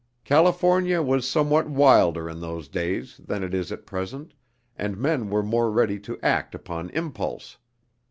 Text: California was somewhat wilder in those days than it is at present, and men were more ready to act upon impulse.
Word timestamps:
California 0.23 0.99
was 0.99 1.29
somewhat 1.29 1.69
wilder 1.69 2.27
in 2.27 2.39
those 2.39 2.67
days 2.67 3.21
than 3.23 3.43
it 3.43 3.53
is 3.53 3.71
at 3.71 3.85
present, 3.85 4.33
and 4.75 4.97
men 4.97 5.29
were 5.29 5.43
more 5.43 5.69
ready 5.69 5.99
to 5.99 6.19
act 6.23 6.55
upon 6.55 6.89
impulse. 6.89 7.57